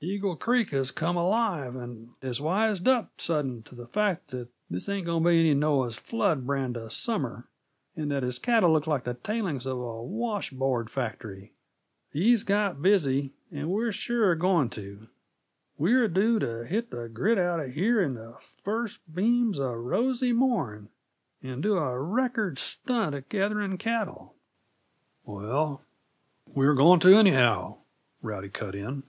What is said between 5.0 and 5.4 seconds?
going t' be